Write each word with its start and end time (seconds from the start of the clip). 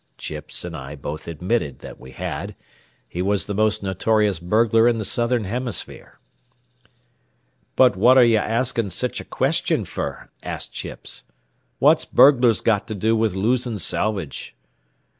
Chips 0.17 0.65
and 0.65 0.75
I 0.75 0.95
both 0.95 1.27
admitted 1.27 1.77
that 1.81 1.99
we 1.99 2.09
had. 2.09 2.55
He 3.07 3.21
was 3.21 3.45
the 3.45 3.53
most 3.53 3.83
notorious 3.83 4.39
burglar 4.39 4.87
in 4.87 4.97
the 4.97 5.05
southern 5.05 5.43
hemisphere. 5.43 6.17
"But 7.75 7.95
what 7.95 8.17
are 8.17 8.23
ye 8.25 8.35
askin' 8.35 8.89
sich 8.89 9.21
a 9.21 9.23
question 9.23 9.85
fer?" 9.85 10.29
asked 10.41 10.73
Chips. 10.73 11.25
"What's 11.77 12.05
burglars 12.05 12.61
got 12.61 12.87
to 12.87 12.95
do 12.95 13.15
wid 13.15 13.35
losin' 13.35 13.77
salvage?" 13.77 14.55